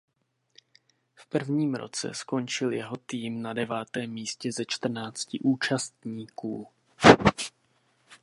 V 1.15 1.25
prvním 1.29 1.75
roce 1.75 2.13
skončil 2.13 2.73
jeho 2.73 2.97
tým 2.97 3.41
na 3.41 3.53
devátém 3.53 4.09
místě 4.09 4.51
ze 4.51 4.65
čtrnácti 4.65 5.39
účastníků. 5.39 6.67